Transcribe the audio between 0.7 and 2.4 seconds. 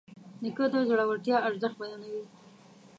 د زړورتیا ارزښت بیانوي.